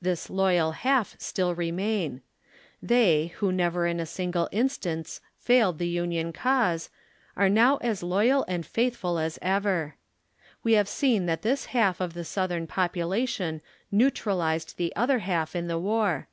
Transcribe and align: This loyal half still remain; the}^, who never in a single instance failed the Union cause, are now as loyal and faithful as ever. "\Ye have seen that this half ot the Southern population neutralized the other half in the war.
This 0.00 0.30
loyal 0.30 0.70
half 0.70 1.16
still 1.18 1.52
remain; 1.52 2.22
the}^, 2.80 3.30
who 3.32 3.50
never 3.50 3.84
in 3.84 3.98
a 3.98 4.06
single 4.06 4.48
instance 4.52 5.20
failed 5.38 5.78
the 5.80 5.88
Union 5.88 6.32
cause, 6.32 6.88
are 7.36 7.48
now 7.48 7.78
as 7.78 8.00
loyal 8.00 8.44
and 8.46 8.64
faithful 8.64 9.18
as 9.18 9.40
ever. 9.42 9.96
"\Ye 10.64 10.74
have 10.74 10.88
seen 10.88 11.26
that 11.26 11.42
this 11.42 11.64
half 11.74 12.00
ot 12.00 12.12
the 12.14 12.24
Southern 12.24 12.68
population 12.68 13.60
neutralized 13.90 14.76
the 14.76 14.94
other 14.94 15.18
half 15.18 15.56
in 15.56 15.66
the 15.66 15.80
war. 15.80 16.28